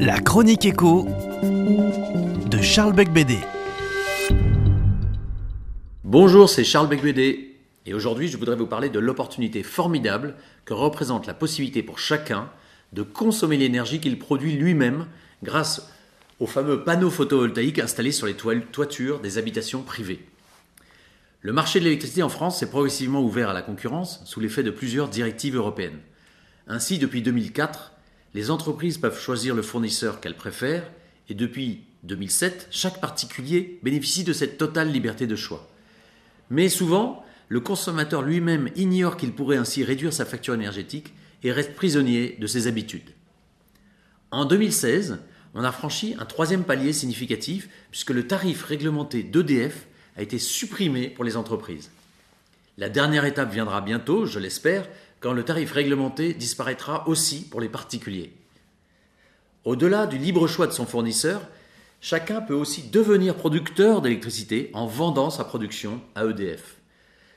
La 0.00 0.20
chronique 0.20 0.66
écho 0.66 1.08
de 1.42 2.60
Charles 2.60 2.92
Becbédé. 2.92 3.38
Bonjour, 6.04 6.50
c'est 6.50 6.62
Charles 6.62 6.88
Becbédé 6.88 7.56
et 7.86 7.94
aujourd'hui 7.94 8.28
je 8.28 8.36
voudrais 8.36 8.56
vous 8.56 8.66
parler 8.66 8.90
de 8.90 8.98
l'opportunité 8.98 9.62
formidable 9.62 10.34
que 10.66 10.74
représente 10.74 11.26
la 11.26 11.32
possibilité 11.32 11.82
pour 11.82 11.98
chacun 11.98 12.50
de 12.92 13.02
consommer 13.02 13.56
l'énergie 13.56 13.98
qu'il 13.98 14.18
produit 14.18 14.52
lui-même 14.52 15.06
grâce 15.42 15.90
aux 16.38 16.46
fameux 16.46 16.84
panneaux 16.84 17.08
photovoltaïques 17.08 17.78
installés 17.78 18.12
sur 18.12 18.26
les 18.26 18.34
toitures 18.34 19.20
des 19.20 19.38
habitations 19.38 19.80
privées. 19.80 20.22
Le 21.40 21.54
marché 21.54 21.78
de 21.78 21.84
l'électricité 21.84 22.22
en 22.22 22.28
France 22.28 22.58
s'est 22.58 22.68
progressivement 22.68 23.22
ouvert 23.22 23.48
à 23.48 23.54
la 23.54 23.62
concurrence 23.62 24.20
sous 24.26 24.40
l'effet 24.40 24.62
de 24.62 24.70
plusieurs 24.70 25.08
directives 25.08 25.56
européennes. 25.56 26.00
Ainsi, 26.66 26.98
depuis 26.98 27.22
2004, 27.22 27.93
les 28.34 28.50
entreprises 28.50 28.98
peuvent 28.98 29.20
choisir 29.20 29.54
le 29.54 29.62
fournisseur 29.62 30.20
qu'elles 30.20 30.36
préfèrent 30.36 30.90
et 31.28 31.34
depuis 31.34 31.84
2007, 32.02 32.68
chaque 32.70 33.00
particulier 33.00 33.78
bénéficie 33.82 34.24
de 34.24 34.32
cette 34.32 34.58
totale 34.58 34.90
liberté 34.90 35.26
de 35.26 35.36
choix. 35.36 35.68
Mais 36.50 36.68
souvent, 36.68 37.24
le 37.48 37.60
consommateur 37.60 38.22
lui-même 38.22 38.68
ignore 38.76 39.16
qu'il 39.16 39.32
pourrait 39.32 39.56
ainsi 39.56 39.84
réduire 39.84 40.12
sa 40.12 40.24
facture 40.24 40.54
énergétique 40.54 41.14
et 41.42 41.52
reste 41.52 41.74
prisonnier 41.74 42.36
de 42.40 42.46
ses 42.46 42.66
habitudes. 42.66 43.10
En 44.30 44.44
2016, 44.44 45.20
on 45.54 45.62
a 45.62 45.72
franchi 45.72 46.16
un 46.18 46.24
troisième 46.24 46.64
palier 46.64 46.92
significatif 46.92 47.68
puisque 47.90 48.10
le 48.10 48.26
tarif 48.26 48.64
réglementé 48.64 49.22
d'EDF 49.22 49.86
a 50.16 50.22
été 50.22 50.38
supprimé 50.38 51.08
pour 51.08 51.24
les 51.24 51.36
entreprises. 51.36 51.90
La 52.76 52.88
dernière 52.88 53.24
étape 53.24 53.52
viendra 53.52 53.80
bientôt, 53.80 54.26
je 54.26 54.40
l'espère, 54.40 54.88
quand 55.20 55.32
le 55.32 55.44
tarif 55.44 55.72
réglementé 55.72 56.34
disparaîtra 56.34 57.08
aussi 57.08 57.48
pour 57.48 57.60
les 57.60 57.68
particuliers. 57.68 58.32
Au-delà 59.64 60.06
du 60.06 60.18
libre 60.18 60.48
choix 60.48 60.66
de 60.66 60.72
son 60.72 60.84
fournisseur, 60.84 61.42
chacun 62.00 62.40
peut 62.40 62.54
aussi 62.54 62.82
devenir 62.90 63.36
producteur 63.36 64.02
d'électricité 64.02 64.70
en 64.74 64.86
vendant 64.86 65.30
sa 65.30 65.44
production 65.44 66.00
à 66.14 66.24
EDF. 66.24 66.76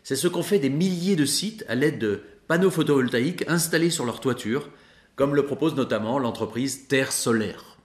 C'est 0.03 0.15
ce 0.15 0.27
qu'ont 0.27 0.43
fait 0.43 0.59
des 0.59 0.69
milliers 0.69 1.15
de 1.15 1.25
sites 1.25 1.65
à 1.69 1.75
l'aide 1.75 1.99
de 1.99 2.23
panneaux 2.47 2.71
photovoltaïques 2.71 3.45
installés 3.47 3.91
sur 3.91 4.05
leur 4.05 4.19
toiture, 4.19 4.69
comme 5.15 5.35
le 5.35 5.45
propose 5.45 5.75
notamment 5.75 6.17
l'entreprise 6.17 6.87
Terre 6.87 7.11
Solaire. 7.11 7.77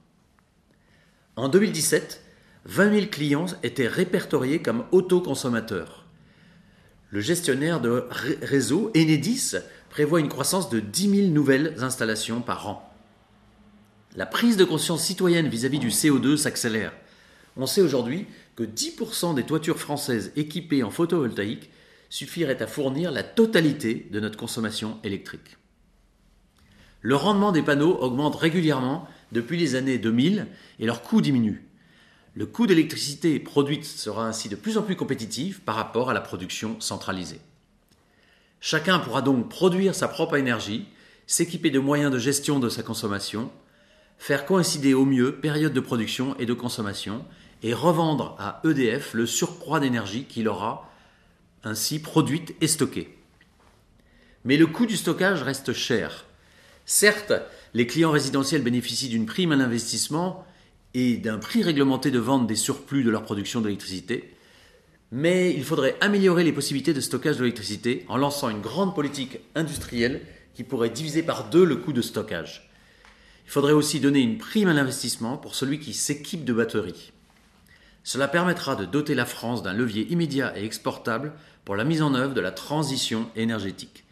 En 1.36 1.48
2017, 1.48 2.22
20 2.64 2.94
000 2.94 3.06
clients 3.06 3.46
étaient 3.62 3.88
répertoriés 3.88 4.62
comme 4.62 4.84
autoconsommateurs. 4.90 6.01
Le 7.12 7.20
gestionnaire 7.20 7.82
de 7.82 8.06
réseau 8.40 8.90
Enedis 8.96 9.56
prévoit 9.90 10.20
une 10.20 10.30
croissance 10.30 10.70
de 10.70 10.80
10 10.80 11.16
000 11.16 11.28
nouvelles 11.28 11.74
installations 11.80 12.40
par 12.40 12.66
an. 12.68 12.90
La 14.16 14.24
prise 14.24 14.56
de 14.56 14.64
conscience 14.64 15.04
citoyenne 15.04 15.46
vis-à-vis 15.46 15.78
du 15.78 15.90
CO2 15.90 16.38
s'accélère. 16.38 16.94
On 17.58 17.66
sait 17.66 17.82
aujourd'hui 17.82 18.26
que 18.56 18.62
10% 18.62 19.34
des 19.34 19.42
toitures 19.42 19.78
françaises 19.78 20.32
équipées 20.36 20.82
en 20.82 20.90
photovoltaïque 20.90 21.68
suffiraient 22.08 22.62
à 22.62 22.66
fournir 22.66 23.10
la 23.10 23.22
totalité 23.22 24.08
de 24.10 24.18
notre 24.18 24.38
consommation 24.38 24.98
électrique. 25.04 25.58
Le 27.02 27.16
rendement 27.16 27.52
des 27.52 27.60
panneaux 27.60 27.98
augmente 27.98 28.36
régulièrement 28.36 29.06
depuis 29.32 29.58
les 29.58 29.74
années 29.74 29.98
2000 29.98 30.46
et 30.78 30.86
leur 30.86 31.02
coût 31.02 31.20
diminue. 31.20 31.62
Le 32.34 32.46
coût 32.46 32.66
d'électricité 32.66 33.38
produite 33.38 33.84
sera 33.84 34.26
ainsi 34.26 34.48
de 34.48 34.56
plus 34.56 34.78
en 34.78 34.82
plus 34.82 34.96
compétitif 34.96 35.60
par 35.60 35.74
rapport 35.74 36.08
à 36.08 36.14
la 36.14 36.22
production 36.22 36.80
centralisée. 36.80 37.40
Chacun 38.60 38.98
pourra 39.00 39.20
donc 39.20 39.50
produire 39.50 39.94
sa 39.94 40.08
propre 40.08 40.36
énergie, 40.36 40.86
s'équiper 41.26 41.70
de 41.70 41.78
moyens 41.78 42.10
de 42.10 42.18
gestion 42.18 42.58
de 42.58 42.70
sa 42.70 42.82
consommation, 42.82 43.50
faire 44.16 44.46
coïncider 44.46 44.94
au 44.94 45.04
mieux 45.04 45.36
période 45.40 45.74
de 45.74 45.80
production 45.80 46.34
et 46.38 46.46
de 46.46 46.54
consommation, 46.54 47.24
et 47.62 47.74
revendre 47.74 48.34
à 48.38 48.60
EDF 48.64 49.12
le 49.12 49.26
surcroît 49.26 49.78
d'énergie 49.78 50.24
qu'il 50.24 50.48
aura 50.48 50.90
ainsi 51.64 52.00
produite 52.00 52.54
et 52.60 52.66
stockée. 52.66 53.16
Mais 54.44 54.56
le 54.56 54.66
coût 54.66 54.86
du 54.86 54.96
stockage 54.96 55.42
reste 55.42 55.72
cher. 55.72 56.24
Certes, 56.86 57.32
les 57.74 57.86
clients 57.86 58.10
résidentiels 58.10 58.62
bénéficient 58.62 59.08
d'une 59.08 59.26
prime 59.26 59.52
à 59.52 59.56
l'investissement 59.56 60.44
et 60.94 61.16
d'un 61.16 61.38
prix 61.38 61.62
réglementé 61.62 62.10
de 62.10 62.18
vente 62.18 62.46
des 62.46 62.56
surplus 62.56 63.04
de 63.04 63.10
leur 63.10 63.22
production 63.22 63.60
d'électricité, 63.60 64.34
mais 65.10 65.52
il 65.54 65.64
faudrait 65.64 65.96
améliorer 66.00 66.42
les 66.42 66.52
possibilités 66.52 66.94
de 66.94 67.00
stockage 67.00 67.36
de 67.36 67.42
l'électricité 67.42 68.04
en 68.08 68.16
lançant 68.16 68.48
une 68.48 68.60
grande 68.60 68.94
politique 68.94 69.40
industrielle 69.54 70.22
qui 70.54 70.64
pourrait 70.64 70.90
diviser 70.90 71.22
par 71.22 71.50
deux 71.50 71.64
le 71.64 71.76
coût 71.76 71.92
de 71.92 72.02
stockage. 72.02 72.70
Il 73.44 73.50
faudrait 73.50 73.72
aussi 73.72 74.00
donner 74.00 74.20
une 74.20 74.38
prime 74.38 74.68
à 74.68 74.72
l'investissement 74.72 75.36
pour 75.36 75.54
celui 75.54 75.78
qui 75.78 75.92
s'équipe 75.92 76.44
de 76.44 76.52
batteries. 76.52 77.12
Cela 78.04 78.26
permettra 78.26 78.74
de 78.74 78.84
doter 78.84 79.14
la 79.14 79.26
France 79.26 79.62
d'un 79.62 79.74
levier 79.74 80.10
immédiat 80.10 80.58
et 80.58 80.64
exportable 80.64 81.32
pour 81.64 81.76
la 81.76 81.84
mise 81.84 82.02
en 82.02 82.14
œuvre 82.14 82.34
de 82.34 82.40
la 82.40 82.50
transition 82.50 83.28
énergétique. 83.36 84.04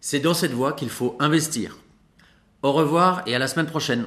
C'est 0.00 0.20
dans 0.20 0.34
cette 0.34 0.52
voie 0.52 0.72
qu'il 0.72 0.88
faut 0.88 1.16
investir. 1.18 1.78
Au 2.62 2.72
revoir 2.72 3.22
et 3.26 3.34
à 3.34 3.38
la 3.38 3.48
semaine 3.48 3.66
prochaine. 3.66 4.06